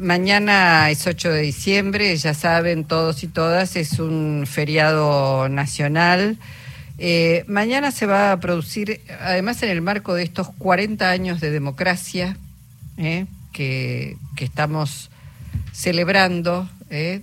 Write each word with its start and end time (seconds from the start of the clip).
mañana 0.00 0.90
es 0.90 1.06
8 1.06 1.30
de 1.30 1.42
diciembre, 1.42 2.16
ya 2.16 2.34
saben 2.34 2.84
todos 2.84 3.22
y 3.22 3.28
todas, 3.28 3.76
es 3.76 3.98
un 3.98 4.44
feriado 4.46 5.48
nacional. 5.48 6.38
Eh, 6.98 7.44
mañana 7.46 7.90
se 7.92 8.06
va 8.06 8.32
a 8.32 8.40
producir, 8.40 9.00
además 9.20 9.62
en 9.62 9.70
el 9.70 9.82
marco 9.82 10.14
de 10.14 10.22
estos 10.22 10.48
40 10.58 11.10
años 11.10 11.40
de 11.40 11.50
democracia 11.50 12.36
eh, 12.96 13.26
que, 13.52 14.16
estamos 14.38 15.10
celebrando, 15.72 16.68
eh, 16.88 17.20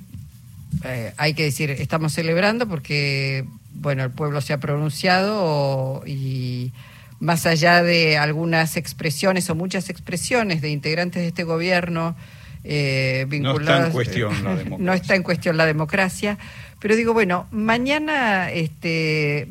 hay 1.17 1.33
que 1.33 1.43
decir, 1.43 1.71
estamos 1.71 2.13
celebrando 2.13 2.67
porque, 2.67 3.45
bueno, 3.73 4.03
el 4.03 4.11
pueblo 4.11 4.39
se 4.41 4.53
ha 4.53 4.59
pronunciado 4.59 6.03
y 6.05 6.71
más 7.19 7.47
allá 7.47 7.81
de 7.81 8.17
algunas 8.17 8.77
expresiones 8.77 9.49
o 9.49 9.55
muchas 9.55 9.89
expresiones 9.89 10.61
de 10.61 10.69
integrantes 10.69 11.23
de 11.23 11.29
este 11.29 11.43
gobierno 11.43 12.15
vinculadas... 13.27 13.59
No 13.59 13.73
está 13.73 13.85
en 13.85 13.91
cuestión 13.91 14.43
la 14.43 14.55
democracia. 14.55 14.85
No 14.85 14.93
está 14.93 15.15
en 15.15 15.23
cuestión 15.23 15.57
la 15.57 15.65
democracia. 15.65 16.37
Pero 16.79 16.95
digo, 16.95 17.13
bueno, 17.13 17.47
mañana 17.51 18.51
este, 18.51 19.47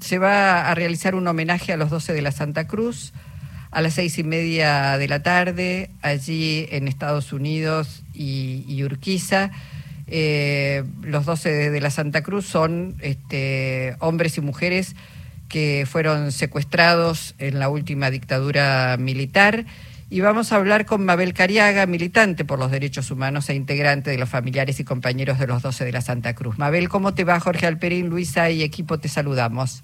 se 0.00 0.18
va 0.18 0.70
a 0.70 0.74
realizar 0.74 1.14
un 1.14 1.26
homenaje 1.26 1.72
a 1.72 1.76
los 1.76 1.90
12 1.90 2.12
de 2.12 2.22
la 2.22 2.32
Santa 2.32 2.66
Cruz 2.66 3.12
a 3.76 3.82
las 3.82 3.92
seis 3.92 4.18
y 4.18 4.24
media 4.24 4.96
de 4.96 5.06
la 5.06 5.22
tarde, 5.22 5.90
allí 6.00 6.66
en 6.70 6.88
Estados 6.88 7.34
Unidos 7.34 8.02
y, 8.14 8.82
Urquiza. 8.82 9.50
Eh, 10.06 10.82
los 11.02 11.26
12 11.26 11.70
de 11.70 11.80
la 11.82 11.90
Santa 11.90 12.22
Cruz 12.22 12.46
son 12.46 12.96
este, 13.00 13.96
hombres 13.98 14.38
y 14.38 14.40
mujeres 14.40 14.96
que 15.50 15.86
fueron 15.86 16.32
secuestrados 16.32 17.34
en 17.38 17.58
la 17.58 17.68
última 17.68 18.10
dictadura 18.10 18.96
militar. 18.98 19.66
Y 20.08 20.20
vamos 20.20 20.52
a 20.52 20.56
hablar 20.56 20.86
con 20.86 21.04
Mabel 21.04 21.34
Cariaga, 21.34 21.84
militante 21.86 22.44
por 22.44 22.60
los 22.60 22.70
derechos 22.70 23.10
humanos 23.10 23.50
e 23.50 23.54
integrante 23.54 24.10
de 24.10 24.18
los 24.18 24.28
familiares 24.28 24.78
y 24.78 24.84
compañeros 24.84 25.40
de 25.40 25.48
los 25.48 25.62
12 25.62 25.84
de 25.84 25.90
la 25.90 26.00
Santa 26.00 26.32
Cruz. 26.34 26.58
Mabel, 26.58 26.88
¿cómo 26.88 27.14
te 27.14 27.24
va? 27.24 27.40
Jorge 27.40 27.66
Alperín, 27.66 28.08
Luisa 28.08 28.48
y 28.50 28.62
equipo, 28.62 28.98
te 28.98 29.08
saludamos. 29.08 29.82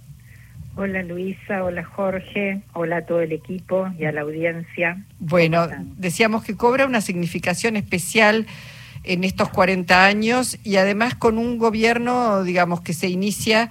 Hola 0.77 1.03
Luisa, 1.03 1.65
hola 1.65 1.85
Jorge, 1.85 2.63
hola 2.73 2.99
a 2.99 3.03
todo 3.05 3.21
el 3.21 3.33
equipo 3.33 3.93
y 3.99 4.05
a 4.05 4.13
la 4.13 4.21
audiencia. 4.21 5.05
Bueno, 5.19 5.67
decíamos 5.99 6.45
que 6.45 6.57
cobra 6.57 6.87
una 6.87 7.01
significación 7.01 7.77
especial 7.77 8.47
en 9.03 9.25
estos 9.25 9.49
40 9.49 10.07
años 10.07 10.57
y 10.63 10.77
además 10.77 11.17
con 11.17 11.37
un 11.37 11.59
gobierno, 11.59 12.45
digamos, 12.45 12.81
que 12.81 12.93
se 12.93 13.09
inicia 13.09 13.71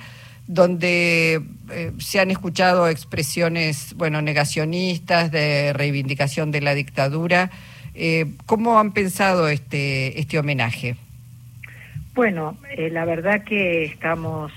donde 0.52 1.42
eh, 1.72 1.94
se 1.98 2.20
han 2.20 2.30
escuchado 2.30 2.90
expresiones, 2.90 3.94
bueno, 3.96 4.22
negacionistas 4.22 5.32
de 5.32 5.72
reivindicación 5.72 6.52
de 6.52 6.60
la 6.60 6.76
dictadura. 6.76 7.52
Eh, 7.94 8.26
¿Cómo 8.48 8.78
han 8.78 8.92
pensado 8.92 9.48
este, 9.48 10.20
este 10.20 10.38
homenaje? 10.38 10.98
Bueno, 12.14 12.58
eh, 12.76 12.90
la 12.90 13.06
verdad 13.06 13.46
que 13.46 13.86
estamos 13.86 14.52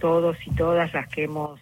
todos 0.00 0.36
y 0.44 0.50
todas 0.56 0.92
las 0.92 1.06
que 1.08 1.24
hemos 1.24 1.60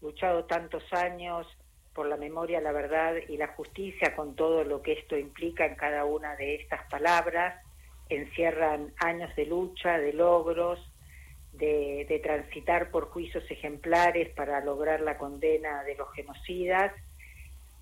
luchado 0.00 0.44
tantos 0.44 0.84
años 0.92 1.48
por 1.92 2.06
la 2.06 2.16
memoria, 2.16 2.60
la 2.60 2.70
verdad 2.70 3.14
y 3.28 3.36
la 3.36 3.48
justicia, 3.48 4.14
con 4.14 4.36
todo 4.36 4.62
lo 4.62 4.80
que 4.80 4.92
esto 4.92 5.18
implica 5.18 5.66
en 5.66 5.74
cada 5.74 6.04
una 6.04 6.36
de 6.36 6.54
estas 6.54 6.88
palabras, 6.88 7.56
encierran 8.08 8.92
años 8.98 9.34
de 9.34 9.46
lucha, 9.46 9.98
de 9.98 10.12
logros, 10.12 10.78
de, 11.58 12.20
transitar 12.22 12.90
por 12.90 13.10
juicios 13.10 13.44
ejemplares 13.50 14.30
para 14.34 14.60
lograr 14.60 15.00
la 15.00 15.18
condena 15.18 15.82
de 15.84 15.94
los 15.94 16.10
genocidas. 16.12 16.92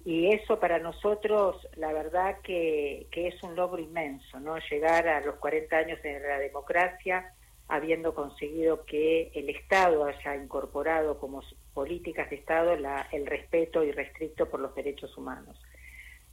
Y 0.05 0.33
eso 0.33 0.59
para 0.59 0.79
nosotros, 0.79 1.69
la 1.77 1.93
verdad 1.93 2.39
que, 2.43 3.07
que 3.11 3.29
es 3.29 3.43
un 3.43 3.55
logro 3.55 3.81
inmenso, 3.81 4.41
¿no? 4.41 4.57
Llegar 4.71 5.07
a 5.07 5.21
los 5.21 5.37
40 5.37 5.77
años 5.77 6.03
de 6.03 6.19
la 6.21 6.39
democracia, 6.39 7.33
habiendo 7.69 8.15
conseguido 8.15 8.85
que 8.85 9.31
el 9.35 9.49
Estado 9.49 10.05
haya 10.05 10.37
incorporado 10.37 11.19
como 11.19 11.43
políticas 11.73 12.29
de 12.31 12.37
Estado 12.37 12.77
la, 12.77 13.07
el 13.13 13.27
respeto 13.27 13.85
irrestricto 13.85 14.51
por 14.51 14.61
los 14.61 14.75
derechos 14.75 15.17
humanos. 15.17 15.57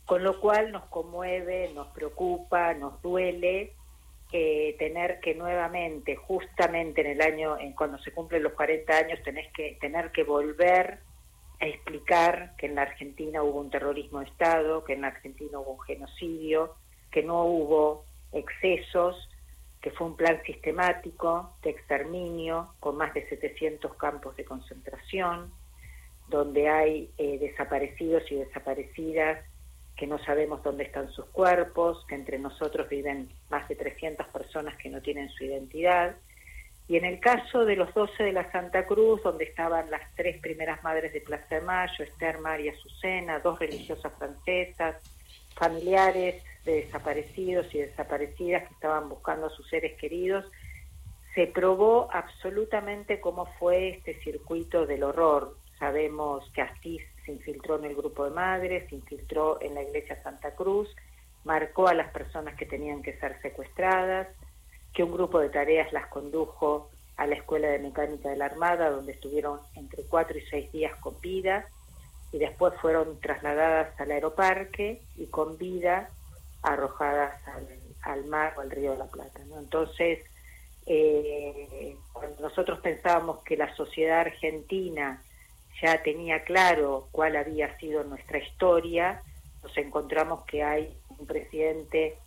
Con 0.05 0.23
lo 0.23 0.39
cual 0.39 0.71
nos 0.71 0.85
conmueve, 0.85 1.71
nos 1.75 1.87
preocupa, 1.89 2.73
nos 2.73 2.99
duele 3.03 3.75
eh, 4.31 4.75
tener 4.77 5.19
que 5.19 5.33
nuevamente, 5.33 6.15
justamente 6.15 7.01
en 7.01 7.07
el 7.07 7.21
año, 7.21 7.57
en 7.57 7.73
cuando 7.73 7.97
se 7.97 8.11
cumplen 8.11 8.43
los 8.43 8.53
40 8.53 8.95
años, 8.95 9.19
tenés 9.23 9.51
que, 9.53 9.77
tener 9.81 10.11
que 10.11 10.23
volver 10.23 10.99
a 11.59 11.65
explicar 11.65 12.55
que 12.55 12.67
en 12.67 12.75
la 12.75 12.83
Argentina 12.83 13.41
hubo 13.41 13.59
un 13.59 13.71
terrorismo 13.71 14.19
de 14.19 14.25
Estado, 14.25 14.83
que 14.83 14.93
en 14.93 15.01
la 15.01 15.07
Argentina 15.07 15.59
hubo 15.59 15.71
un 15.71 15.81
genocidio, 15.81 16.75
que 17.11 17.23
no 17.23 17.43
hubo 17.45 18.05
excesos, 18.31 19.29
que 19.81 19.89
fue 19.91 20.07
un 20.07 20.15
plan 20.15 20.41
sistemático 20.45 21.55
de 21.63 21.71
exterminio 21.71 22.75
con 22.79 22.97
más 22.97 23.13
de 23.13 23.27
700 23.29 23.95
campos 23.95 24.35
de 24.35 24.45
concentración, 24.45 25.51
donde 26.27 26.69
hay 26.69 27.09
eh, 27.17 27.39
desaparecidos 27.39 28.31
y 28.31 28.35
desaparecidas 28.35 29.43
que 29.99 30.07
no 30.07 30.17
sabemos 30.19 30.63
dónde 30.63 30.85
están 30.85 31.11
sus 31.11 31.25
cuerpos, 31.25 32.05
que 32.07 32.15
entre 32.15 32.39
nosotros 32.39 32.87
viven 32.87 33.27
más 33.49 33.67
de 33.67 33.75
300 33.75 34.27
personas 34.27 34.77
que 34.77 34.89
no 34.89 35.01
tienen 35.01 35.29
su 35.29 35.43
identidad. 35.43 36.15
Y 36.87 36.95
en 36.95 37.03
el 37.03 37.19
caso 37.19 37.65
de 37.65 37.75
los 37.75 37.93
12 37.93 38.23
de 38.23 38.31
la 38.31 38.49
Santa 38.49 38.85
Cruz, 38.87 39.21
donde 39.23 39.43
estaban 39.43 39.91
las 39.91 40.01
tres 40.15 40.39
primeras 40.39 40.81
madres 40.85 41.11
de 41.11 41.19
Plaza 41.19 41.55
de 41.55 41.61
Mayo, 41.61 42.05
Esther, 42.05 42.39
María, 42.39 42.71
Azucena, 42.71 43.39
dos 43.39 43.59
religiosas 43.59 44.13
francesas, 44.17 44.95
familiares 45.53 46.41
de 46.63 46.85
desaparecidos 46.85 47.67
y 47.75 47.79
desaparecidas 47.79 48.69
que 48.69 48.73
estaban 48.75 49.09
buscando 49.09 49.47
a 49.47 49.49
sus 49.49 49.67
seres 49.67 49.97
queridos, 49.99 50.45
se 51.35 51.45
probó 51.47 52.07
absolutamente 52.13 53.19
cómo 53.19 53.47
fue 53.59 53.89
este 53.89 54.13
circuito 54.21 54.85
del 54.85 55.03
horror. 55.03 55.57
Sabemos 55.77 56.49
que 56.53 56.61
Astiz 56.61 57.03
se 57.29 57.33
infiltró 57.33 57.77
en 57.77 57.85
el 57.85 57.95
grupo 57.95 58.25
de 58.25 58.31
madres, 58.31 58.89
se 58.89 58.95
infiltró 58.95 59.61
en 59.61 59.75
la 59.75 59.83
iglesia 59.83 60.21
Santa 60.23 60.55
Cruz, 60.55 60.89
marcó 61.43 61.87
a 61.87 61.93
las 61.93 62.11
personas 62.11 62.55
que 62.55 62.65
tenían 62.65 63.03
que 63.03 63.17
ser 63.19 63.39
secuestradas, 63.41 64.27
que 64.93 65.03
un 65.03 65.11
grupo 65.11 65.39
de 65.39 65.49
tareas 65.49 65.93
las 65.93 66.07
condujo 66.07 66.89
a 67.17 67.27
la 67.27 67.35
Escuela 67.35 67.67
de 67.67 67.79
Mecánica 67.79 68.29
de 68.29 68.37
la 68.37 68.45
Armada, 68.45 68.89
donde 68.89 69.11
estuvieron 69.11 69.59
entre 69.75 70.03
cuatro 70.03 70.39
y 70.39 70.41
seis 70.41 70.71
días 70.71 70.95
con 70.95 71.21
vida, 71.21 71.67
y 72.31 72.39
después 72.39 72.73
fueron 72.81 73.19
trasladadas 73.19 73.99
al 73.99 74.11
aeroparque 74.11 75.01
y 75.15 75.27
con 75.27 75.57
vida 75.57 76.09
arrojadas 76.63 77.35
al, 78.01 78.25
mar 78.25 78.53
o 78.57 78.61
al 78.61 78.71
río 78.71 78.91
de 78.93 78.97
la 78.97 79.05
Plata. 79.05 79.39
Entonces, 79.55 80.19
eh, 80.87 81.95
cuando 82.11 82.41
nosotros 82.41 82.79
pensábamos 82.79 83.43
que 83.43 83.55
la 83.55 83.75
sociedad 83.75 84.21
argentina 84.21 85.21
ya 85.81 86.01
tenía 86.03 86.43
claro 86.43 87.07
cuál 87.11 87.35
había 87.35 87.77
sido 87.77 88.03
nuestra 88.03 88.39
historia, 88.39 89.21
nos 89.63 89.75
encontramos 89.77 90.45
que 90.45 90.63
hay 90.63 90.97
un 91.17 91.25
presidente, 91.25 92.17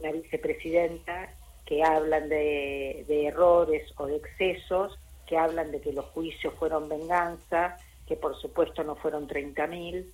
una 0.00 0.12
vicepresidenta, 0.12 1.34
que 1.64 1.82
hablan 1.82 2.28
de, 2.28 3.04
de 3.08 3.26
errores 3.26 3.92
o 3.96 4.06
de 4.06 4.16
excesos, 4.16 4.98
que 5.26 5.36
hablan 5.36 5.72
de 5.72 5.80
que 5.80 5.92
los 5.92 6.04
juicios 6.06 6.54
fueron 6.54 6.88
venganza, 6.88 7.76
que 8.06 8.16
por 8.16 8.40
supuesto 8.40 8.84
no 8.84 8.94
fueron 8.94 9.28
30.000. 9.28 10.06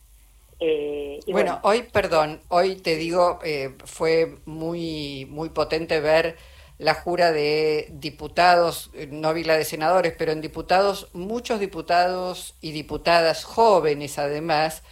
Eh, 0.60 1.20
bueno, 1.26 1.60
hoy, 1.62 1.82
perdón, 1.82 2.40
hoy 2.48 2.76
te 2.76 2.96
digo, 2.96 3.40
eh, 3.44 3.74
fue 3.84 4.38
muy, 4.46 5.26
muy 5.28 5.50
potente 5.50 6.00
ver 6.00 6.36
la 6.82 6.94
jura 6.94 7.32
de 7.32 7.88
diputados, 7.92 8.90
eh, 8.94 9.08
no 9.10 9.32
vi 9.32 9.44
la 9.44 9.56
de 9.56 9.64
senadores, 9.64 10.14
pero 10.16 10.32
en 10.32 10.40
diputados, 10.40 11.08
muchos 11.12 11.60
diputados 11.60 12.56
y 12.60 12.72
diputadas 12.72 13.44
jóvenes 13.44 14.18
además, 14.18 14.82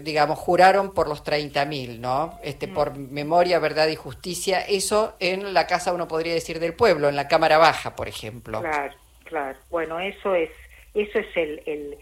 digamos, 0.00 0.40
juraron 0.40 0.92
por 0.92 1.06
los 1.06 1.22
30.000, 1.24 2.00
¿no? 2.00 2.36
Este, 2.42 2.66
Por 2.66 2.96
memoria, 2.96 3.60
verdad 3.60 3.86
y 3.86 3.94
justicia, 3.94 4.60
eso 4.60 5.14
en 5.20 5.54
la 5.54 5.68
Casa, 5.68 5.92
uno 5.92 6.08
podría 6.08 6.34
decir, 6.34 6.58
del 6.58 6.74
pueblo, 6.74 7.08
en 7.08 7.14
la 7.14 7.28
Cámara 7.28 7.56
Baja, 7.56 7.94
por 7.94 8.08
ejemplo. 8.08 8.60
Claro, 8.60 8.94
claro. 9.24 9.58
Bueno, 9.70 10.00
eso 10.00 10.34
es 10.34 10.50
eso 10.94 11.18
es 11.18 11.26
el, 11.36 11.98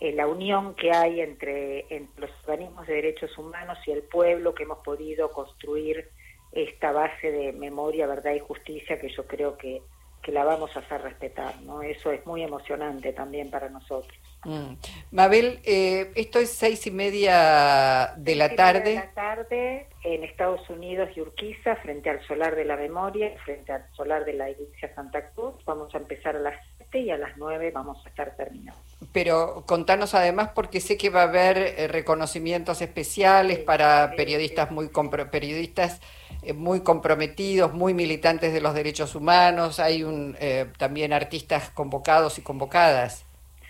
la 0.00 0.26
unión 0.26 0.74
que 0.74 0.90
hay 0.92 1.20
entre, 1.20 1.84
los 2.16 2.30
organismos 2.42 2.86
de 2.86 2.94
derechos 2.94 3.36
humanos 3.36 3.78
y 3.86 3.92
el 3.92 4.02
pueblo 4.02 4.54
que 4.54 4.62
hemos 4.62 4.78
podido 4.78 5.30
construir 5.30 6.08
esta 6.52 6.92
base 6.92 7.30
de 7.30 7.52
memoria, 7.52 8.06
verdad 8.06 8.34
y 8.34 8.40
justicia 8.40 9.00
que 9.00 9.08
yo 9.08 9.26
creo 9.26 9.56
que, 9.56 9.82
que 10.22 10.32
la 10.32 10.44
vamos 10.44 10.76
a 10.76 10.80
hacer 10.80 11.02
respetar, 11.02 11.60
¿no? 11.62 11.82
Eso 11.82 12.10
es 12.10 12.24
muy 12.26 12.42
emocionante 12.42 13.12
también 13.12 13.50
para 13.50 13.68
nosotros. 13.68 14.12
Mm. 14.44 14.74
Mabel, 15.12 15.60
eh, 15.64 16.12
esto 16.14 16.38
es 16.38 16.50
seis 16.50 16.86
y 16.86 16.90
media 16.90 18.14
de 18.16 18.34
la 18.34 18.54
tarde. 18.54 18.90
de 18.90 18.94
la 18.96 19.12
tarde 19.12 19.86
en 20.02 20.24
Estados 20.24 20.68
Unidos 20.70 21.10
y 21.14 21.20
Urquiza, 21.20 21.76
frente 21.76 22.10
al 22.10 22.26
Solar 22.26 22.56
de 22.56 22.64
la 22.64 22.76
Memoria, 22.76 23.32
frente 23.44 23.72
al 23.72 23.84
Solar 23.92 24.24
de 24.24 24.32
la 24.32 24.50
Iglesia 24.50 24.94
Santa 24.94 25.30
Cruz. 25.30 25.54
Vamos 25.64 25.94
a 25.94 25.98
empezar 25.98 26.36
a 26.36 26.40
las 26.40 26.56
7 26.90 27.00
y 27.00 27.10
a 27.10 27.18
las 27.18 27.36
9 27.36 27.70
vamos 27.72 28.04
a 28.04 28.08
estar 28.08 28.36
terminados. 28.36 28.80
Pero 29.12 29.64
contanos 29.66 30.14
además 30.14 30.50
porque 30.54 30.80
sé 30.80 30.96
que 30.96 31.10
va 31.10 31.22
a 31.22 31.24
haber 31.24 31.58
eh, 31.58 31.88
reconocimientos 31.88 32.82
especiales 32.82 33.58
para 33.58 34.12
periodistas 34.16 34.70
muy 34.70 34.90
periodistas 35.30 36.00
eh, 36.42 36.52
muy 36.52 36.82
comprometidos, 36.82 37.72
muy 37.72 37.94
militantes 37.94 38.52
de 38.52 38.60
los 38.60 38.74
derechos 38.74 39.14
humanos, 39.14 39.80
hay 39.80 40.02
un, 40.02 40.36
eh, 40.40 40.66
también 40.78 41.12
artistas 41.12 41.70
convocados 41.70 42.38
y 42.38 42.42
convocadas. 42.42 43.24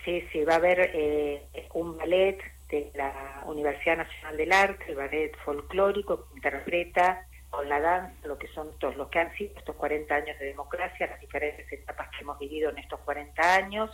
Sí, 0.05 0.23
sí, 0.31 0.43
va 0.43 0.53
a 0.53 0.57
haber 0.57 1.47
un 1.73 1.95
ballet 1.95 2.39
de 2.69 2.89
la 2.95 3.43
Universidad 3.45 3.97
Nacional 3.97 4.37
del 4.37 4.51
Arte, 4.51 4.85
el 4.87 4.95
ballet 4.95 5.37
folclórico 5.45 6.25
que 6.25 6.35
interpreta 6.37 7.27
con 7.51 7.67
la 7.67 7.79
danza 7.79 8.27
lo 8.27 8.37
que 8.37 8.47
son 8.47 8.71
todos 8.79 8.95
los 8.95 9.09
que 9.09 9.19
han 9.19 9.35
sido 9.35 9.53
estos 9.57 9.75
40 9.75 10.15
años 10.15 10.39
de 10.39 10.45
democracia, 10.45 11.07
las 11.07 11.19
diferentes 11.19 11.71
etapas 11.71 12.09
que 12.09 12.21
hemos 12.21 12.39
vivido 12.39 12.71
en 12.71 12.79
estos 12.79 12.99
40 13.01 13.55
años. 13.55 13.91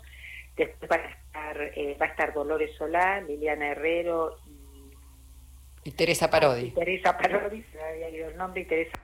Después 0.56 0.90
va 0.90 0.96
a 0.96 1.10
estar, 1.10 1.62
eh, 1.76 1.98
va 2.00 2.06
a 2.06 2.10
estar 2.10 2.34
Dolores 2.34 2.76
Solá, 2.78 3.20
Liliana 3.22 3.72
Herrero 3.72 4.38
y, 5.84 5.92
Teresa 5.92 6.30
Parodi. 6.30 6.72
Teresa 6.72 7.18
Parodi, 7.18 7.64
se 7.64 7.78
me 7.78 7.84
había 7.84 8.10
ido 8.10 8.30
el 8.30 8.38
nombre, 8.38 8.62
y 8.62 8.66
Teresa 8.66 8.98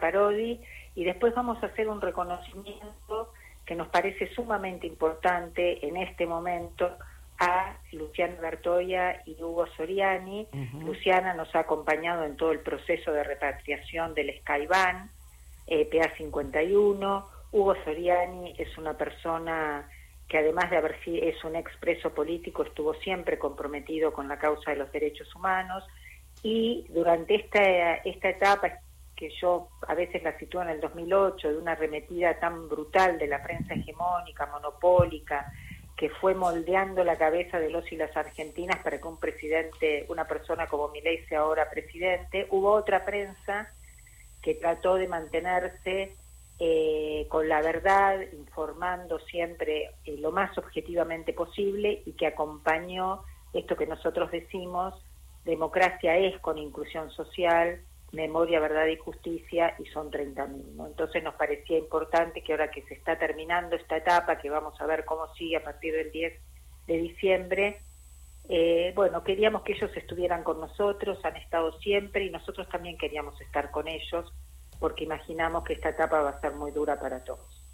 Parodi. 0.00 0.60
Y 0.94 1.04
después 1.04 1.34
vamos 1.34 1.62
a 1.62 1.66
hacer 1.66 1.88
un 1.88 2.00
reconocimiento 2.00 3.32
que 3.64 3.74
nos 3.74 3.88
parece 3.88 4.32
sumamente 4.34 4.86
importante 4.86 5.84
en 5.86 5.96
este 5.96 6.26
momento 6.26 6.98
a 7.92 7.96
Luciana 7.96 8.40
Bertoya 8.40 9.22
y 9.26 9.42
Hugo 9.42 9.66
Soriani. 9.76 10.48
Luciana 10.84 11.34
nos 11.34 11.54
ha 11.54 11.60
acompañado 11.60 12.24
en 12.24 12.36
todo 12.36 12.52
el 12.52 12.60
proceso 12.60 13.12
de 13.12 13.24
repatriación 13.24 14.14
del 14.14 14.38
Skyban, 14.40 15.10
eh, 15.66 15.88
PA51. 15.90 17.24
Hugo 17.52 17.74
Soriani 17.84 18.54
es 18.58 18.76
una 18.78 18.96
persona 18.96 19.88
que 20.28 20.38
además 20.38 20.70
de 20.70 20.78
haber 20.78 20.98
sido 21.04 21.26
es 21.26 21.44
un 21.44 21.56
expreso 21.56 22.14
político, 22.14 22.62
estuvo 22.62 22.94
siempre 22.94 23.38
comprometido 23.38 24.12
con 24.12 24.28
la 24.28 24.38
causa 24.38 24.70
de 24.70 24.78
los 24.78 24.90
derechos 24.90 25.34
humanos 25.34 25.84
y 26.42 26.86
durante 26.88 27.34
esta, 27.34 27.60
esta 27.96 28.30
etapa 28.30 28.80
que 29.14 29.30
yo 29.40 29.68
a 29.86 29.94
veces 29.94 30.22
la 30.22 30.36
sitúo 30.38 30.62
en 30.62 30.70
el 30.70 30.80
2008, 30.80 31.48
de 31.50 31.58
una 31.58 31.72
arremetida 31.72 32.40
tan 32.40 32.68
brutal 32.68 33.18
de 33.18 33.26
la 33.26 33.42
prensa 33.42 33.74
hegemónica, 33.74 34.46
monopólica, 34.46 35.52
que 36.02 36.10
fue 36.10 36.34
moldeando 36.34 37.04
la 37.04 37.16
cabeza 37.16 37.60
de 37.60 37.70
los 37.70 37.92
y 37.92 37.96
las 37.96 38.16
argentinas 38.16 38.82
para 38.82 38.98
que 38.98 39.06
un 39.06 39.20
presidente, 39.20 40.04
una 40.08 40.26
persona 40.26 40.66
como 40.66 40.88
Milei 40.88 41.24
sea 41.26 41.42
ahora 41.42 41.70
presidente. 41.70 42.48
Hubo 42.50 42.72
otra 42.72 43.04
prensa 43.04 43.72
que 44.42 44.56
trató 44.56 44.96
de 44.96 45.06
mantenerse 45.06 46.16
eh, 46.58 47.26
con 47.28 47.48
la 47.48 47.62
verdad, 47.62 48.20
informando 48.32 49.20
siempre 49.20 49.92
eh, 50.04 50.16
lo 50.18 50.32
más 50.32 50.58
objetivamente 50.58 51.34
posible 51.34 52.02
y 52.04 52.14
que 52.14 52.26
acompañó 52.26 53.22
esto 53.52 53.76
que 53.76 53.86
nosotros 53.86 54.32
decimos, 54.32 54.94
democracia 55.44 56.16
es 56.16 56.36
con 56.40 56.58
inclusión 56.58 57.12
social, 57.12 57.80
memoria, 58.12 58.60
verdad 58.60 58.86
y 58.86 58.96
justicia 58.96 59.74
y 59.78 59.86
son 59.86 60.10
30.000. 60.10 60.74
¿no? 60.74 60.86
Entonces 60.86 61.22
nos 61.22 61.34
parecía 61.34 61.78
importante 61.78 62.42
que 62.42 62.52
ahora 62.52 62.70
que 62.70 62.82
se 62.82 62.94
está 62.94 63.18
terminando 63.18 63.74
esta 63.74 63.96
etapa, 63.96 64.38
que 64.38 64.50
vamos 64.50 64.78
a 64.80 64.86
ver 64.86 65.04
cómo 65.04 65.32
sigue 65.34 65.56
a 65.56 65.64
partir 65.64 65.94
del 65.94 66.12
10 66.12 66.32
de 66.86 66.96
diciembre, 66.98 67.78
eh, 68.48 68.92
bueno, 68.94 69.22
queríamos 69.24 69.62
que 69.62 69.72
ellos 69.72 69.90
estuvieran 69.96 70.42
con 70.42 70.60
nosotros, 70.60 71.18
han 71.24 71.36
estado 71.36 71.78
siempre 71.80 72.26
y 72.26 72.30
nosotros 72.30 72.68
también 72.68 72.98
queríamos 72.98 73.40
estar 73.40 73.70
con 73.70 73.88
ellos 73.88 74.32
porque 74.78 75.04
imaginamos 75.04 75.64
que 75.64 75.74
esta 75.74 75.90
etapa 75.90 76.20
va 76.22 76.30
a 76.30 76.40
ser 76.40 76.54
muy 76.54 76.72
dura 76.72 76.98
para 76.98 77.22
todos. 77.22 77.64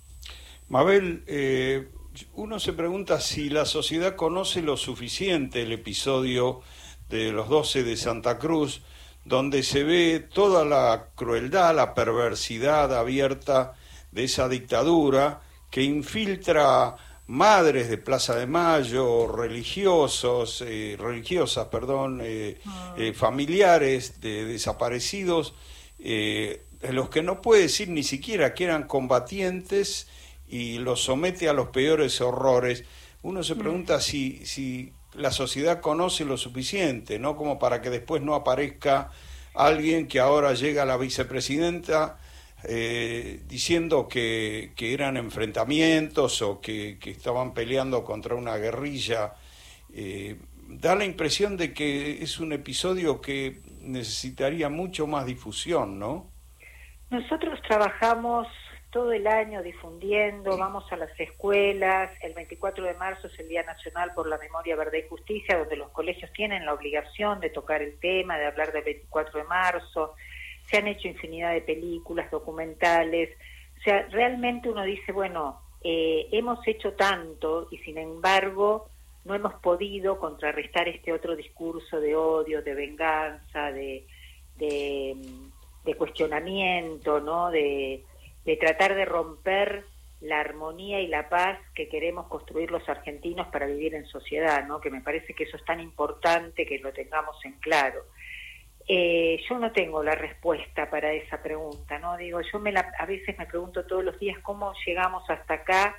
Mabel, 0.69 1.25
eh, 1.27 1.89
uno 2.35 2.61
se 2.61 2.75
pregunta 2.75 3.21
si 3.21 3.49
la 3.49 3.65
sociedad 3.65 4.15
conoce 4.15 4.61
lo 4.61 4.77
suficiente 4.77 5.63
el 5.63 5.73
episodio 5.73 6.61
de 7.09 7.33
los 7.33 7.49
12 7.49 7.83
de 7.85 7.97
Santa 7.97 8.39
Cruz, 8.39 8.83
donde 9.25 9.63
se 9.63 9.85
ve 9.85 10.27
toda 10.33 10.65
la 10.65 11.09
crueldad, 11.15 11.75
la 11.75 11.95
perversidad 11.95 12.95
abierta 12.95 13.75
de 14.11 14.25
esa 14.25 14.49
dictadura 14.49 15.41
que 15.71 15.83
infiltra 15.83 16.97
madres 17.29 17.91
de 17.91 17.99
Plaza 17.99 18.35
de 18.35 18.47
Mayo, 18.47 19.29
religiosos, 19.29 20.65
eh, 20.67 20.97
religiosas, 20.99 21.69
perdón, 21.69 22.21
eh, 22.23 22.59
ah. 22.67 22.95
eh, 22.97 23.13
familiares 23.13 24.21
de 24.21 24.45
desaparecidos, 24.47 25.55
de 25.99 26.63
los 26.93 27.11
que 27.11 27.23
no 27.23 27.43
puede 27.43 27.63
decir 27.63 27.89
ni 27.89 28.05
siquiera 28.05 28.55
que 28.55 28.65
eran 28.65 28.85
combatientes 28.85 30.07
y 30.47 30.79
los 30.79 31.03
somete 31.03 31.49
a 31.49 31.53
los 31.53 31.69
peores 31.69 32.21
horrores. 32.21 32.85
Uno 33.23 33.43
se 33.43 33.57
mm. 33.57 33.59
pregunta 33.59 34.01
si, 34.01 34.47
si 34.47 34.93
la 35.15 35.31
sociedad 35.31 35.81
conoce 35.81 36.25
lo 36.25 36.37
suficiente, 36.37 37.19
¿no? 37.19 37.37
Como 37.37 37.59
para 37.59 37.81
que 37.81 37.91
después 37.91 38.23
no 38.23 38.35
aparezca 38.35 39.11
alguien 39.55 40.07
que 40.07 40.21
ahora 40.21 40.55
llega 40.55 40.83
a 40.83 40.87
la 40.87 40.97
vicepresidenta 40.97 42.19
eh, 42.65 43.41
diciendo 43.47 44.09
que, 44.09 44.73
eran 44.79 45.17
enfrentamientos 45.17 46.43
o 46.43 46.61
que, 46.61 46.99
estaban 47.05 47.55
peleando 47.55 48.05
contra 48.05 48.35
una 48.35 48.57
guerrilla. 48.57 49.35
Eh, 49.95 50.37
da 50.69 50.95
la 50.95 51.05
impresión 51.05 51.57
de 51.57 51.73
que 51.73 52.23
es 52.23 52.41
un 52.41 52.53
episodio 52.53 53.21
que 53.21 53.61
necesitaría 53.81 54.69
mucho 54.69 55.07
más 55.07 55.25
difusión, 55.25 55.99
¿no? 55.99 56.31
Nosotros 57.11 57.59
trabajamos 57.67 58.47
todo 58.91 59.13
el 59.13 59.27
año 59.27 59.63
difundiendo, 59.63 60.57
vamos 60.57 60.91
a 60.91 60.97
las 60.97 61.19
escuelas, 61.21 62.11
el 62.23 62.33
24 62.33 62.85
de 62.85 62.95
marzo 62.95 63.27
es 63.27 63.39
el 63.39 63.49
Día 63.49 63.63
Nacional 63.63 64.15
por 64.15 64.27
la 64.27 64.39
Memoria, 64.39 64.77
Verdad 64.77 64.99
y 64.99 65.09
Justicia, 65.09 65.59
donde 65.59 65.77
los 65.77 65.91
colegios 65.91 66.33
tienen 66.33 66.65
la 66.65 66.73
obligación 66.73 67.41
de 67.41 67.51
tocar 67.51 67.83
el 67.83 67.99
tema, 67.99 68.39
de 68.39 68.47
hablar 68.47 68.73
del 68.73 68.85
24 68.85 69.41
de 69.41 69.45
marzo, 69.45 70.15
se 70.71 70.79
han 70.79 70.87
hecho 70.87 71.09
infinidad 71.09 71.53
de 71.53 71.61
películas, 71.61 72.31
documentales, 72.31 73.37
o 73.79 73.81
sea, 73.83 74.07
realmente 74.11 74.71
uno 74.71 74.83
dice, 74.85 75.13
bueno, 75.13 75.61
eh, 75.83 76.27
hemos 76.33 76.67
hecho 76.67 76.95
tanto 76.95 77.69
y 77.71 77.79
sin 77.79 77.99
embargo 77.99 78.89
no 79.25 79.35
hemos 79.35 79.55
podido 79.55 80.19
contrarrestar 80.19 80.89
este 80.89 81.13
otro 81.13 81.37
discurso 81.37 82.01
de 82.01 82.17
odio, 82.17 82.63
de 82.63 82.75
venganza, 82.75 83.71
de, 83.71 84.07
de, 84.57 85.15
de 85.85 85.95
cuestionamiento, 85.95 87.21
¿no? 87.21 87.51
De, 87.51 88.03
de 88.45 88.57
tratar 88.57 88.95
de 88.95 89.05
romper 89.05 89.85
la 90.21 90.41
armonía 90.41 91.01
y 91.01 91.07
la 91.07 91.29
paz 91.29 91.59
que 91.75 91.89
queremos 91.89 92.27
construir 92.27 92.71
los 92.71 92.89
argentinos 92.89 93.47
para 93.49 93.67
vivir 93.67 93.95
en 93.95 94.07
sociedad, 94.07 94.67
¿no? 94.67 94.81
que 94.81 94.91
me 94.91 95.01
parece 95.01 95.35
que 95.35 95.45
eso 95.45 95.57
es 95.57 95.65
tan 95.65 95.81
importante 95.81 96.67
que 96.67 96.79
lo 96.79 96.93
tengamos 96.93 97.37
en 97.45 97.53
claro. 97.61 98.03
Eh, 98.89 99.41
yo 99.49 99.59
no 99.59 99.71
tengo 99.71 100.03
la 100.03 100.15
respuesta 100.15 100.89
para 100.89 101.13
esa 101.13 101.43
pregunta, 101.43 101.99
¿no? 101.99 102.17
Digo, 102.17 102.41
yo 102.41 102.59
me 102.59 102.73
la, 102.73 102.91
a 102.99 103.05
veces 103.05 103.37
me 103.39 103.45
pregunto 103.45 103.85
todos 103.85 104.03
los 104.03 104.19
días 104.19 104.39
cómo 104.39 104.73
llegamos 104.87 105.29
hasta 105.29 105.55
acá, 105.55 105.95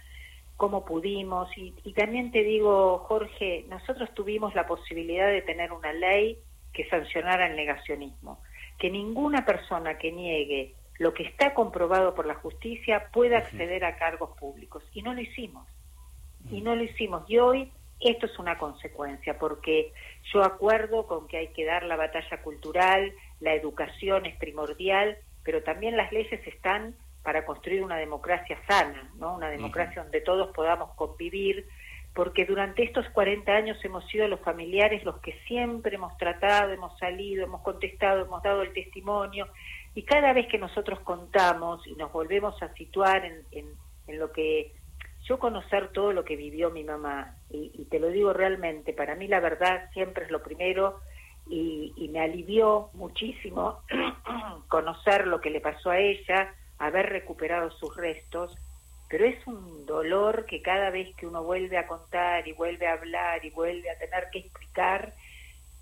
cómo 0.58 0.84
pudimos, 0.84 1.56
y, 1.56 1.76
y 1.84 1.94
también 1.94 2.32
te 2.32 2.44
digo, 2.44 2.98
Jorge, 3.08 3.66
nosotros 3.70 4.12
tuvimos 4.16 4.56
la 4.56 4.66
posibilidad 4.66 5.28
de 5.28 5.44
tener 5.44 5.72
una 5.72 5.94
ley 5.94 6.40
que 6.74 6.90
sancionara 6.90 7.46
el 7.46 7.56
negacionismo, 7.56 8.42
que 8.80 8.90
ninguna 8.90 9.46
persona 9.46 10.00
que 10.00 10.12
niegue 10.12 10.74
lo 11.00 11.14
que 11.14 11.24
está 11.24 11.54
comprobado 11.54 12.14
por 12.14 12.28
la 12.28 12.36
justicia 12.36 13.10
pueda 13.12 13.40
acceder 13.40 13.86
a 13.86 13.98
cargos 13.98 14.38
públicos. 14.38 14.84
Y 14.94 15.02
no 15.02 15.14
lo 15.14 15.22
hicimos. 15.22 15.68
Y 16.52 16.62
no 16.62 16.76
lo 16.76 16.84
hicimos. 16.84 17.24
Y 17.28 17.38
hoy 17.38 17.72
esto 18.02 18.26
es 18.26 18.38
una 18.38 18.58
consecuencia, 18.58 19.40
porque 19.40 19.94
yo 20.34 20.44
acuerdo 20.44 21.08
con 21.08 21.28
que 21.28 21.38
hay 21.38 21.48
que 21.50 21.66
dar 21.66 21.84
la 21.84 21.96
batalla 21.96 22.42
cultural, 22.42 23.14
la 23.40 23.54
educación 23.54 24.26
es 24.26 24.38
primordial, 24.38 25.18
pero 25.44 25.64
también 25.64 25.98
las 25.98 26.12
leyes 26.12 26.46
están 26.46 26.96
para 27.24 27.46
construir 27.46 27.84
una 27.84 27.98
democracia 27.98 28.58
sana, 28.68 29.12
¿no? 29.16 29.36
Una 29.36 29.50
democracia 29.50 30.02
donde 30.02 30.22
todos 30.22 30.54
podamos 30.54 30.94
convivir, 30.96 31.68
porque 32.14 32.46
durante 32.46 32.84
estos 32.84 33.08
40 33.10 33.52
años 33.52 33.78
hemos 33.84 34.06
sido 34.08 34.28
los 34.28 34.40
familiares 34.42 35.04
los 35.04 35.20
que 35.20 35.38
siempre 35.48 35.96
hemos 35.96 36.18
tratado, 36.18 36.72
hemos 36.72 36.98
salido, 36.98 37.44
hemos 37.44 37.62
contestado, 37.62 38.26
hemos 38.26 38.42
dado 38.42 38.62
el 38.62 38.74
testimonio, 38.74 39.48
y 40.00 40.04
cada 40.04 40.32
vez 40.32 40.48
que 40.48 40.58
nosotros 40.58 41.02
contamos 41.02 41.86
y 41.86 41.94
nos 41.96 42.14
volvemos 42.14 42.64
a 42.64 42.74
situar 42.74 43.26
en, 43.26 43.44
en, 44.08 44.18
lo 44.18 44.32
que 44.32 44.74
yo 45.26 45.38
conocer 45.38 45.90
todo 45.90 46.14
lo 46.14 46.24
que 46.24 46.38
vivió 46.38 46.72
mi 46.72 46.86
mamá, 46.86 47.36
y, 47.50 47.84
te 47.92 48.00
lo 48.00 48.08
digo 48.08 48.32
realmente, 48.32 48.94
para 48.94 49.16
mí 49.16 49.28
la 49.28 49.42
verdad 49.42 49.90
siempre 49.92 50.24
es 50.24 50.32
lo 50.32 50.42
primero 50.42 51.02
y, 51.50 51.92
y 51.98 52.08
me 52.08 52.22
alivió 52.22 52.92
muchísimo 52.94 53.80
conocer 54.70 55.28
lo 55.28 55.42
que 55.42 55.50
le 55.50 55.60
pasó 55.60 55.90
a 55.90 56.00
ella, 56.00 56.56
haber 56.78 57.10
recuperado 57.10 57.70
sus 57.70 57.94
restos, 57.98 58.56
pero 59.10 59.26
es 59.26 59.46
un 59.48 59.86
dolor 59.86 60.46
que 60.46 60.62
cada 60.62 60.92
vez 60.92 61.14
que 61.18 61.28
uno 61.28 61.44
vuelve 61.44 61.78
a 61.78 61.88
contar 61.88 62.48
y 62.48 62.54
vuelve 62.54 62.88
a 62.88 62.94
hablar 62.94 63.44
y 63.44 63.50
vuelve 63.50 63.90
a 63.90 63.98
tener 63.98 64.30
que 64.32 64.40
explicar, 64.40 65.14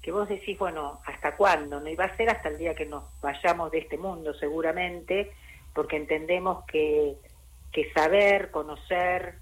que 0.01 0.11
vos 0.11 0.27
decís, 0.29 0.57
bueno, 0.57 1.01
¿hasta 1.05 1.35
cuándo? 1.35 1.79
No 1.79 1.89
iba 1.89 2.05
a 2.05 2.15
ser 2.15 2.29
hasta 2.29 2.49
el 2.49 2.57
día 2.57 2.75
que 2.75 2.85
nos 2.85 3.03
vayamos 3.21 3.71
de 3.71 3.79
este 3.79 3.97
mundo 3.97 4.33
seguramente, 4.35 5.31
porque 5.73 5.97
entendemos 5.97 6.65
que, 6.65 7.17
que 7.71 7.91
saber, 7.93 8.51
conocer, 8.51 9.39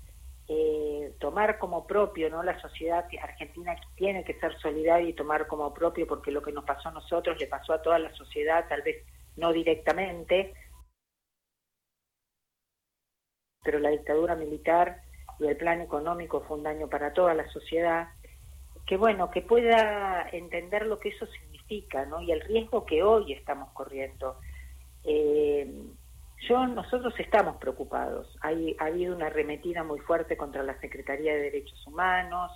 eh, 0.47 1.15
tomar 1.19 1.57
como 1.57 1.87
propio, 1.87 2.29
¿no? 2.29 2.43
La 2.43 2.59
sociedad 2.59 3.05
argentina 3.21 3.75
tiene 3.95 4.23
que 4.23 4.39
ser 4.39 4.55
solidaria 4.59 5.09
y 5.09 5.13
tomar 5.13 5.47
como 5.47 5.73
propio 5.73 6.05
porque 6.05 6.31
lo 6.31 6.43
que 6.43 6.51
nos 6.51 6.65
pasó 6.65 6.89
a 6.89 6.93
nosotros 6.93 7.39
le 7.39 7.47
pasó 7.47 7.73
a 7.73 7.81
toda 7.81 7.97
la 7.97 8.13
sociedad, 8.13 8.67
tal 8.69 8.83
vez 8.83 9.03
no 9.37 9.51
directamente, 9.51 10.53
pero 13.63 13.79
la 13.79 13.89
dictadura 13.89 14.35
militar 14.35 15.01
y 15.39 15.47
el 15.47 15.57
plan 15.57 15.81
económico 15.81 16.41
fue 16.41 16.57
un 16.57 16.63
daño 16.63 16.87
para 16.87 17.11
toda 17.11 17.33
la 17.33 17.49
sociedad, 17.49 18.09
que 18.85 18.97
bueno, 18.97 19.31
que 19.31 19.41
pueda 19.41 20.29
entender 20.31 20.85
lo 20.85 20.99
que 20.99 21.09
eso 21.09 21.25
significa, 21.27 22.05
¿no? 22.05 22.21
Y 22.21 22.31
el 22.31 22.41
riesgo 22.41 22.85
que 22.85 23.01
hoy 23.03 23.33
estamos 23.33 23.69
corriendo. 23.73 24.37
Eh, 25.03 25.69
yo, 26.47 26.67
nosotros 26.67 27.13
estamos 27.17 27.57
preocupados. 27.57 28.27
Hay, 28.41 28.75
ha 28.79 28.85
habido 28.85 29.15
una 29.15 29.27
arremetida 29.27 29.83
muy 29.83 29.99
fuerte 29.99 30.37
contra 30.37 30.61
la 30.61 30.79
Secretaría 30.79 31.33
de 31.33 31.41
Derechos 31.41 31.87
Humanos. 31.87 32.51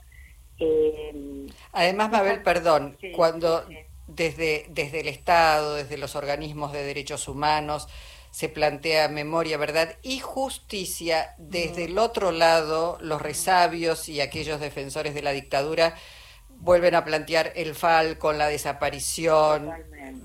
Eh, 0.60 1.48
Además, 1.72 2.12
Mabel, 2.12 2.44
perdón, 2.44 2.98
cuando 3.16 3.64
Desde, 4.08 4.66
desde 4.70 5.02
el 5.02 5.08
Estado, 5.08 5.76
desde 5.76 5.98
los 5.98 6.16
organismos 6.16 6.74
de 6.74 6.84
derechos 6.84 7.28
humanos, 7.28 7.88
se 8.32 8.50
plantea 8.50 9.08
memoria, 9.08 9.58
verdad 9.58 9.98
y 10.02 10.20
justicia, 10.20 11.36
desde 11.38 11.86
el 11.86 11.98
otro 11.98 12.32
lado, 12.32 12.98
los 13.02 13.22
resabios 13.22 14.10
y 14.10 14.20
aquellos 14.20 14.60
defensores 14.60 15.14
de 15.14 15.22
la 15.22 15.32
dictadura 15.32 15.96
vuelven 16.60 16.96
a 16.96 17.04
plantear 17.04 17.52
el 17.56 17.76
FAL 17.76 18.18
con 18.18 18.38
la 18.38 18.48
desaparición. 18.48 19.72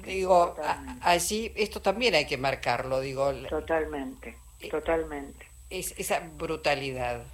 digo, 0.05 0.57
allí 1.03 1.53
esto 1.57 1.81
también 1.81 2.15
hay 2.15 2.27
que 2.27 2.37
marcarlo, 2.37 3.01
digo. 3.01 3.33
Totalmente, 3.49 4.37
eh, 4.61 4.69
totalmente. 4.69 5.47
Es 5.71 5.99
esa 5.99 6.21
brutalidad. 6.21 7.25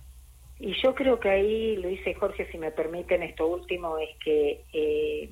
Y 0.58 0.74
yo 0.82 0.94
creo 0.94 1.18
que 1.18 1.30
ahí, 1.30 1.76
lo 1.76 1.88
dice 1.88 2.14
Jorge, 2.14 2.50
si 2.52 2.58
me 2.58 2.70
permiten 2.70 3.22
esto 3.22 3.46
último, 3.46 3.96
es 3.96 4.10
que 4.22 4.64
eh, 4.74 5.30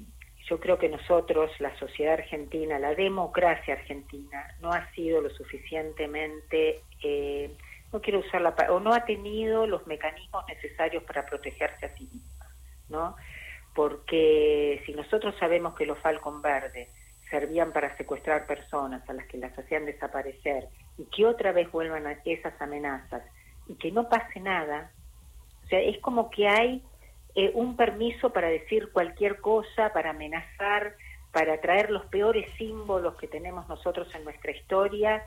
yo 0.49 0.59
creo 0.59 0.79
que 0.79 0.89
nosotros, 0.89 1.51
la 1.59 1.79
sociedad 1.79 2.15
argentina, 2.15 2.79
la 2.79 2.95
democracia 2.95 3.75
argentina, 3.75 4.55
no 4.63 4.73
ha 4.73 4.91
sido 4.93 5.21
lo 5.21 5.29
suficientemente, 5.29 6.81
eh, 7.03 7.51
no 7.93 8.01
quiero 8.01 8.21
usar 8.21 8.41
la 8.41 8.55
o 8.71 8.81
no 8.81 8.95
ha 8.95 9.05
tenido 9.05 9.67
los 9.67 9.87
mecanismos 9.87 10.45
necesarios 10.49 11.03
para 11.05 11.27
protegerse 11.27 11.87
a 11.87 11.95
sí 11.97 12.09
misma, 12.11 12.47
¿no? 12.89 13.17
Porque 13.75 14.83
si 14.87 14.93
nosotros 14.93 15.35
sabemos 15.39 15.75
que 15.75 15.87
los 15.87 15.99
Falcon 15.99 16.43
Verdes 16.43 16.89
servían 17.31 17.73
para 17.73 17.97
secuestrar 17.97 18.47
personas 18.47 19.09
a 19.09 19.13
las 19.13 19.27
que 19.27 19.39
las 19.39 19.57
hacían 19.59 19.87
desaparecer 19.87 20.69
y 20.97 21.05
que 21.05 21.27
otra 21.27 21.53
vez 21.53 21.71
vuelvan 21.71 22.07
esas 22.25 22.61
amenazas 22.61 23.23
y 23.67 23.75
que 23.75 23.93
no 23.93 24.09
pase 24.09 24.41
nada, 24.41 24.91
o 25.65 25.69
sea, 25.69 25.81
es 25.81 25.99
como 25.99 26.31
que 26.31 26.49
hay 26.49 26.83
eh, 27.35 27.53
un 27.55 27.77
permiso 27.77 28.31
para 28.31 28.49
decir 28.49 28.91
cualquier 28.93 29.41
cosa, 29.41 29.93
para 29.93 30.11
amenazar, 30.11 30.95
para 31.33 31.61
traer 31.61 31.91
los 31.91 32.07
peores 32.07 32.49
símbolos 32.57 33.17
que 33.17 33.29
tenemos 33.29 33.69
nosotros 33.69 34.09
en 34.15 34.25
nuestra 34.25 34.51
historia 34.51 35.23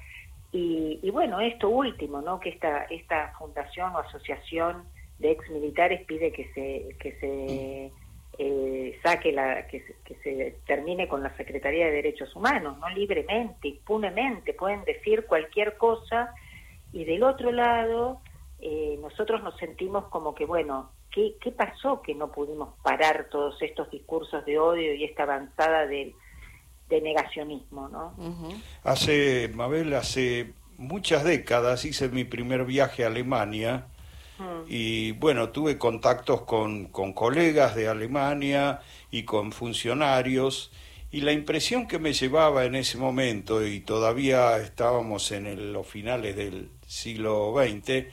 y, 0.52 1.00
y 1.02 1.10
bueno, 1.12 1.40
esto 1.40 1.70
último, 1.70 2.22
¿no? 2.22 2.40
Que 2.40 2.50
esta, 2.50 2.84
esta 2.86 3.34
fundación 3.38 3.96
o 3.96 4.00
asociación 4.00 4.84
de 5.20 5.32
ex 5.32 5.50
militares 5.50 6.04
pide 6.06 6.32
que 6.32 6.52
se, 6.54 6.98
que 6.98 7.14
se 7.20 7.92
eh, 8.38 9.00
saque 9.04 9.32
la 9.32 9.68
que, 9.68 9.84
se 10.24 10.58
termine 10.66 11.08
con 11.08 11.24
la 11.24 11.36
Secretaría 11.36 11.86
de 11.86 11.92
Derechos 11.92 12.36
Humanos, 12.36 12.78
no 12.80 12.90
libremente, 12.90 13.68
impunemente, 13.68 14.54
pueden 14.54 14.84
decir 14.84 15.26
cualquier 15.26 15.78
cosa. 15.78 16.34
Y 16.94 17.06
del 17.06 17.24
otro 17.24 17.52
lado 17.52 18.22
eh, 18.60 18.98
nosotros 19.02 19.44
nos 19.44 19.58
sentimos 19.58 20.06
como 20.06 20.36
que, 20.36 20.46
bueno, 20.46 20.92
¿qué, 21.12 21.36
¿qué 21.42 21.52
pasó 21.52 22.02
que 22.02 22.16
no 22.16 22.32
pudimos 22.32 22.76
parar 22.84 23.28
todos 23.30 23.62
estos 23.62 23.90
discursos 23.92 24.46
de 24.46 24.60
odio 24.60 24.94
y 24.94 25.04
esta 25.04 25.24
avanzada 25.24 25.88
de, 25.88 26.14
de 26.92 27.02
negacionismo, 27.02 27.90
¿no? 27.90 28.14
Hace, 28.84 29.50
Mabel, 29.56 29.94
hace 29.94 30.54
muchas 30.78 31.24
décadas 31.24 31.86
hice 31.86 32.10
mi 32.10 32.24
primer 32.24 32.66
viaje 32.66 33.04
a 33.04 33.08
Alemania 33.08 33.88
y 34.68 35.12
bueno, 35.14 35.50
tuve 35.50 35.78
contactos 35.78 36.42
con, 36.44 36.86
con 36.86 37.14
colegas 37.14 37.76
de 37.76 37.88
Alemania 37.88 38.82
y 39.12 39.24
con 39.24 39.52
funcionarios 39.52 40.72
y 41.12 41.22
la 41.22 41.34
impresión 41.34 41.88
que 41.88 42.00
me 42.00 42.14
llevaba 42.14 42.64
en 42.64 42.76
ese 42.76 42.98
momento, 42.98 43.66
y 43.66 43.82
todavía 43.82 44.58
estábamos 44.58 45.32
en 45.34 45.74
los 45.74 45.86
finales 45.86 46.38
del 46.38 46.70
siglo 46.88 47.54
XX, 47.54 48.06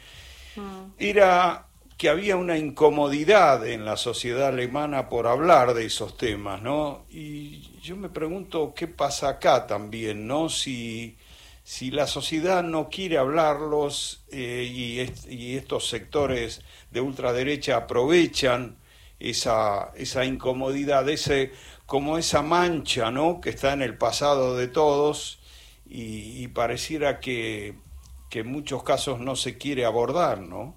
era 0.99 1.67
que 1.97 2.09
había 2.09 2.37
una 2.37 2.59
incomodidad 2.59 3.67
en 3.67 3.85
la 3.85 3.97
sociedad 3.97 4.49
alemana 4.49 5.09
por 5.09 5.29
hablar 5.29 5.75
de 5.75 5.87
esos 5.87 6.17
temas, 6.17 6.61
¿no? 6.61 7.05
Y 7.11 7.81
yo 7.81 7.97
me 7.97 8.09
pregunto 8.09 8.73
qué 8.75 8.89
pasa 8.89 9.29
acá 9.29 9.67
también, 9.67 10.27
¿no? 10.27 10.49
Si 10.49 11.17
si 11.69 11.91
la 11.91 12.07
sociedad 12.07 12.63
no 12.63 12.89
quiere 12.89 13.19
hablarlos 13.19 14.25
eh, 14.33 14.65
y, 14.65 15.55
estos 15.55 15.87
sectores 15.87 16.65
de 16.91 17.03
ultraderecha 17.03 17.77
aprovechan 17.77 18.79
esa, 19.21 19.93
esa 19.95 20.25
incomodidad, 20.25 21.07
ese, 21.11 21.53
como 21.85 22.17
esa 22.17 22.41
mancha 22.41 23.11
¿no? 23.11 23.43
que 23.43 23.51
está 23.51 23.75
en 23.75 23.83
el 23.83 23.99
pasado 23.99 24.57
de 24.57 24.69
todos 24.69 25.43
y, 25.85 26.49
pareciera 26.49 27.21
que, 27.21 27.75
que, 28.31 28.39
en 28.39 28.51
muchos 28.51 28.83
casos 28.83 29.21
no 29.21 29.37
se 29.37 29.59
quiere 29.59 29.85
abordar, 29.85 30.41
¿no? 30.41 30.75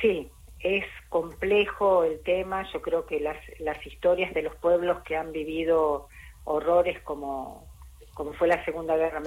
Sí, 0.00 0.28
es 0.58 0.84
complejo 1.08 2.02
el 2.02 2.20
tema. 2.24 2.66
Yo 2.72 2.82
creo 2.82 3.06
que 3.06 3.20
las, 3.20 3.38
las 3.60 3.86
historias 3.86 4.34
de 4.34 4.42
los 4.42 4.56
pueblos 4.56 5.04
que 5.04 5.16
han 5.16 5.30
vivido 5.30 6.08
horrores 6.42 7.00
como 7.02 7.71
como 8.14 8.32
fue 8.34 8.48
la 8.48 8.64
Segunda 8.64 8.96
Guerra 8.96 9.22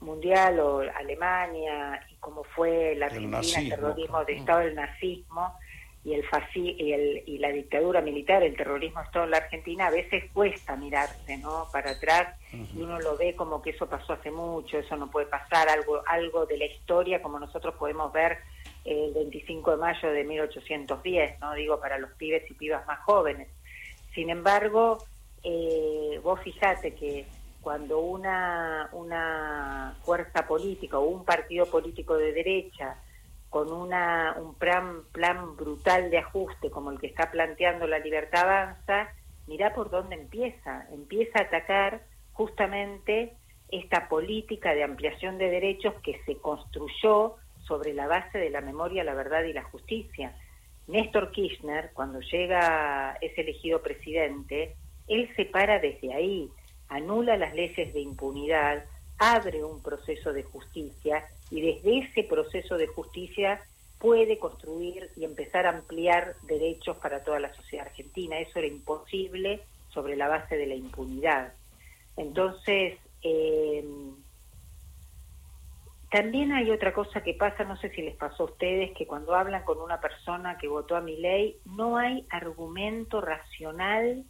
Mundial 0.00 0.60
o 0.60 0.80
Alemania, 0.80 2.00
y 2.10 2.16
como 2.16 2.44
fue 2.44 2.94
la 2.94 3.06
Argentina, 3.06 3.40
el, 3.40 3.68
terrorismo 3.70 4.24
de 4.24 4.32
Estado, 4.34 4.60
el 4.60 4.74
nazismo 4.74 5.54
y, 6.04 6.14
el, 6.14 6.24
y, 6.54 6.92
el 6.92 7.22
y 7.26 7.38
la 7.38 7.48
dictadura 7.48 8.00
militar, 8.00 8.42
el 8.42 8.56
terrorismo 8.56 9.00
de 9.00 9.06
Estado 9.06 9.24
en 9.24 9.30
la 9.30 9.36
Argentina, 9.38 9.86
a 9.86 9.90
veces 9.90 10.24
cuesta 10.32 10.76
mirarse 10.76 11.38
¿no? 11.38 11.68
para 11.72 11.92
atrás 11.92 12.36
y 12.52 12.80
uno 12.80 12.98
lo 13.00 13.16
ve 13.16 13.34
como 13.34 13.62
que 13.62 13.70
eso 13.70 13.88
pasó 13.88 14.12
hace 14.12 14.30
mucho, 14.30 14.78
eso 14.78 14.96
no 14.96 15.10
puede 15.10 15.26
pasar, 15.26 15.68
algo, 15.68 16.02
algo 16.06 16.46
de 16.46 16.58
la 16.58 16.66
historia 16.66 17.22
como 17.22 17.38
nosotros 17.38 17.74
podemos 17.74 18.12
ver 18.12 18.38
el 18.84 19.12
25 19.14 19.72
de 19.72 19.76
mayo 19.76 20.10
de 20.10 20.24
1810, 20.24 21.40
no 21.40 21.54
digo 21.54 21.80
para 21.80 21.98
los 21.98 22.10
pibes 22.12 22.48
y 22.50 22.54
pibas 22.54 22.86
más 22.86 23.00
jóvenes. 23.00 23.48
Sin 24.14 24.30
embargo, 24.30 24.98
eh, 25.42 26.20
vos 26.22 26.40
fijate 26.40 26.94
que 26.94 27.26
cuando 27.68 27.98
una, 27.98 28.88
una 28.92 29.94
fuerza 30.02 30.46
política 30.48 30.98
o 30.98 31.04
un 31.04 31.26
partido 31.26 31.66
político 31.66 32.16
de 32.16 32.32
derecha 32.32 32.96
con 33.50 33.70
una, 33.70 34.34
un 34.40 34.54
plan, 34.54 35.02
plan 35.12 35.54
brutal 35.54 36.08
de 36.10 36.16
ajuste 36.16 36.70
como 36.70 36.90
el 36.90 36.98
que 36.98 37.08
está 37.08 37.30
planteando 37.30 37.86
la 37.86 37.98
libertad 37.98 38.44
avanza, 38.44 39.12
mira 39.46 39.74
por 39.74 39.90
dónde 39.90 40.16
empieza. 40.16 40.86
Empieza 40.94 41.40
a 41.40 41.42
atacar 41.42 42.04
justamente 42.32 43.34
esta 43.70 44.08
política 44.08 44.72
de 44.72 44.84
ampliación 44.84 45.36
de 45.36 45.50
derechos 45.50 45.92
que 46.02 46.18
se 46.24 46.38
construyó 46.38 47.36
sobre 47.66 47.92
la 47.92 48.06
base 48.06 48.38
de 48.38 48.48
la 48.48 48.62
memoria, 48.62 49.04
la 49.04 49.12
verdad 49.12 49.42
y 49.42 49.52
la 49.52 49.64
justicia. 49.64 50.34
Néstor 50.86 51.32
Kirchner, 51.32 51.90
cuando 51.92 52.20
llega, 52.20 53.18
es 53.20 53.36
elegido 53.36 53.82
presidente, 53.82 54.74
él 55.06 55.30
se 55.36 55.44
para 55.44 55.78
desde 55.80 56.14
ahí, 56.14 56.50
anula 56.88 57.36
las 57.36 57.54
leyes 57.54 57.92
de 57.92 58.00
impunidad, 58.00 58.84
abre 59.18 59.64
un 59.64 59.82
proceso 59.82 60.32
de 60.32 60.42
justicia 60.42 61.26
y 61.50 61.60
desde 61.60 61.98
ese 61.98 62.22
proceso 62.24 62.76
de 62.76 62.86
justicia 62.86 63.60
puede 63.98 64.38
construir 64.38 65.10
y 65.16 65.24
empezar 65.24 65.66
a 65.66 65.70
ampliar 65.70 66.36
derechos 66.42 66.96
para 66.98 67.24
toda 67.24 67.40
la 67.40 67.52
sociedad 67.54 67.86
argentina. 67.86 68.38
Eso 68.38 68.58
era 68.60 68.68
imposible 68.68 69.60
sobre 69.88 70.16
la 70.16 70.28
base 70.28 70.56
de 70.56 70.66
la 70.66 70.74
impunidad. 70.74 71.52
Entonces, 72.16 72.98
eh, 73.22 73.84
también 76.10 76.52
hay 76.52 76.70
otra 76.70 76.94
cosa 76.94 77.22
que 77.22 77.34
pasa, 77.34 77.64
no 77.64 77.76
sé 77.76 77.90
si 77.90 78.02
les 78.02 78.16
pasó 78.16 78.44
a 78.44 78.46
ustedes, 78.46 78.92
que 78.96 79.06
cuando 79.06 79.34
hablan 79.34 79.64
con 79.64 79.78
una 79.80 80.00
persona 80.00 80.56
que 80.58 80.68
votó 80.68 80.96
a 80.96 81.00
mi 81.00 81.16
ley, 81.16 81.58
no 81.64 81.96
hay 81.96 82.24
argumento 82.30 83.20
racional 83.20 84.24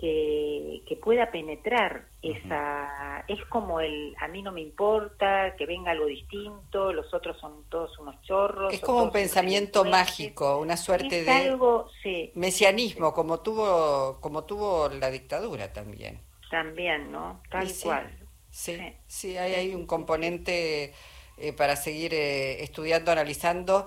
que, 0.00 0.98
pueda 1.02 1.30
penetrar 1.30 2.06
esa 2.22 3.24
es 3.26 3.42
como 3.46 3.80
el 3.80 4.14
a 4.20 4.28
mí 4.28 4.42
no 4.42 4.52
me 4.52 4.60
importa 4.60 5.54
que 5.56 5.64
venga 5.64 5.90
algo 5.90 6.06
distinto 6.06 6.92
los 6.92 7.12
otros 7.14 7.38
son 7.38 7.64
todos 7.70 7.98
unos 7.98 8.20
chorros 8.22 8.72
es 8.72 8.80
como 8.80 9.04
un 9.04 9.12
pensamiento 9.12 9.84
mágico 9.84 10.58
una 10.58 10.76
suerte 10.76 11.24
de 11.24 11.30
algo, 11.30 11.88
mesianismo 12.34 13.14
como 13.14 13.40
tuvo 13.40 14.18
como 14.20 14.44
tuvo 14.44 14.88
la 14.88 15.10
dictadura 15.10 15.72
también. 15.72 16.20
También 16.50 17.12
no 17.12 17.40
tal 17.50 17.68
cual. 17.82 18.10
sí 18.50 18.78
sí, 19.06 19.36
hay, 19.36 19.54
hay 19.54 19.74
un 19.74 19.86
componente 19.86 20.92
eh, 21.38 21.52
para 21.52 21.76
seguir 21.76 22.12
eh, 22.12 22.62
estudiando, 22.62 23.12
analizando, 23.12 23.86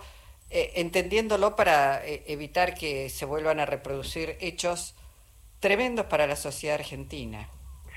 entendiéndolo 0.49 1.55
para 1.55 2.05
evitar 2.05 2.75
que 2.75 3.09
se 3.09 3.25
vuelvan 3.25 3.59
a 3.59 3.65
reproducir 3.65 4.37
hechos 4.39 4.95
tremendos 5.63 6.05
para 6.05 6.27
la 6.27 6.35
sociedad 6.35 6.75
argentina. 6.75 7.47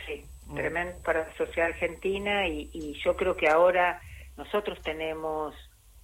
Sí, 0.06 0.24
mm. 0.46 0.54
tremendos 0.54 1.02
para 1.02 1.26
la 1.26 1.36
sociedad 1.36 1.68
argentina 1.68 2.48
y 2.48 2.98
yo 3.04 3.14
creo 3.16 3.36
que 3.36 3.48
ahora 3.48 4.00
nosotros 4.38 4.80
tenemos 4.82 5.54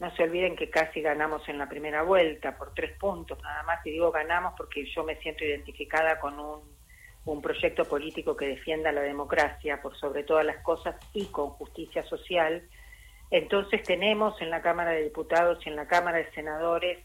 no 0.03 0.13
se 0.17 0.25
olviden 0.25 0.57
que 0.57 0.69
casi 0.69 1.01
ganamos 1.01 1.49
en 1.49 1.59
la 1.59 1.69
primera 1.69 2.03
vuelta 2.03 2.59
por 2.59 2.75
tres 2.75 2.99
puntos, 2.99 3.41
nada 3.41 3.63
más, 3.63 3.87
y 3.87 3.93
digo 3.93 4.11
ganamos 4.11 4.55
porque 4.57 4.85
yo 4.85 5.05
me 5.05 5.15
siento 5.21 5.45
identificada 5.45 6.19
con 6.19 6.41
un, 6.41 6.61
un 7.25 7.41
proyecto 7.41 7.85
político 7.85 8.37
que 8.37 8.49
defienda 8.49 8.91
la 8.91 9.03
democracia 9.03 9.81
por 9.81 9.97
sobre 9.97 10.25
todas 10.25 10.45
las 10.45 10.57
cosas 10.65 10.97
y 11.13 11.27
con 11.27 11.51
justicia 11.51 12.03
social. 12.09 12.65
Entonces 13.31 13.85
tenemos 13.85 14.43
en 14.43 14.51
la 14.51 14.61
Cámara 14.61 14.91
de 14.91 15.05
Diputados 15.05 15.65
y 15.65 15.69
en 15.69 15.77
la 15.77 15.87
Cámara 15.87 16.19
de 16.19 16.33
Senadores 16.33 16.99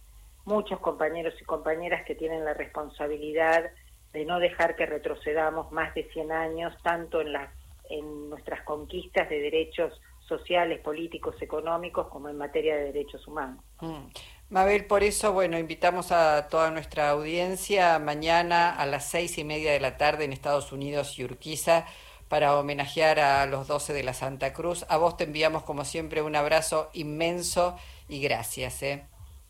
muchos 0.46 0.80
compañeros 0.80 1.36
y 1.40 1.44
compañeras 1.44 2.04
que 2.04 2.16
tienen 2.16 2.44
la 2.46 2.56
responsabilidad 2.56 3.70
de 4.14 4.26
no 4.26 4.40
dejar 4.40 4.76
que 4.76 4.86
retrocedamos 4.86 5.72
más 5.72 5.94
de 5.94 6.04
100 6.12 6.32
años, 6.32 6.74
tanto 6.84 7.22
en, 7.22 7.34
las, 7.34 7.50
en 7.90 8.30
nuestras 8.30 8.62
conquistas 8.64 9.30
de 9.30 9.40
derechos 9.40 10.00
sociales, 10.28 10.80
políticos, 10.82 11.36
económicos, 11.42 12.08
como 12.08 12.30
en 12.30 12.38
materia 12.38 12.76
de 12.76 12.86
derechos 12.86 13.28
humanos. 13.28 13.64
Mm. 13.82 14.08
Mabel, 14.50 14.86
por 14.86 15.04
eso, 15.04 15.34
bueno, 15.34 15.60
invitamos 15.60 16.12
a 16.14 16.48
toda 16.48 16.72
nuestra 16.72 17.10
audiencia 17.10 18.00
mañana 18.00 18.74
a 18.74 18.86
las 18.86 19.10
seis 19.10 19.38
y 19.38 19.44
media 19.44 19.74
de 19.74 19.82
la 19.82 19.98
tarde 19.98 20.24
en 20.24 20.32
Estados 20.32 20.72
Unidos 20.72 21.20
y 21.20 21.26
Urquiza 21.26 21.86
para 22.30 22.58
homenajear 22.58 23.20
a 23.20 23.46
los 23.46 23.68
doce 23.68 23.94
de 23.94 24.04
la 24.04 24.14
Santa 24.14 24.54
Cruz. 24.54 24.86
A 24.90 24.98
vos 24.98 25.18
te 25.18 25.26
enviamos, 25.26 25.64
como 25.64 25.86
siempre, 25.86 26.22
un 26.22 26.36
abrazo 26.36 26.90
inmenso 26.94 27.78
y 28.08 28.22
gracias. 28.22 28.84
¿eh? 28.84 29.06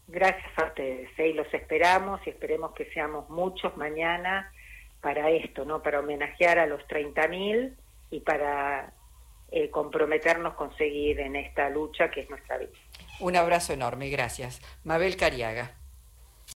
Gracias 0.08 0.52
a 0.58 0.66
ustedes, 0.66 1.10
¿eh? 1.18 1.28
y 1.30 1.34
los 1.34 1.54
esperamos 1.54 2.22
y 2.26 2.30
esperemos 2.30 2.74
que 2.74 2.86
seamos 2.92 3.30
muchos 3.30 3.76
mañana 3.76 4.52
para 5.02 5.30
esto, 5.30 5.66
¿no? 5.66 5.84
Para 5.84 6.00
homenajear 6.00 6.60
a 6.60 6.66
los 6.66 6.82
30.000 6.88 7.76
y 8.12 8.20
para 8.22 8.94
eh, 9.52 9.70
comprometernos 9.70 10.54
con 10.56 10.76
seguir 10.78 11.20
en 11.20 11.36
esta 11.36 11.70
lucha 11.70 12.10
que 12.10 12.22
es 12.22 12.30
nuestra 12.30 12.58
vida. 12.58 12.72
Un 13.20 13.36
abrazo 13.36 13.74
enorme, 13.74 14.10
gracias. 14.10 14.62
Mabel 14.84 15.18
Cariaga. 15.18 15.72